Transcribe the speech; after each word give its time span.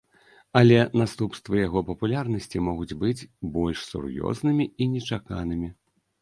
Але 0.59 0.77
наступствы 1.01 1.59
яго 1.67 1.83
папулярнасці 1.89 2.63
могуць 2.69 2.97
быць 3.05 3.27
больш 3.59 3.79
сур'ёзнымі 3.91 4.65
і 4.71 4.83
нечаканымі. 4.97 5.71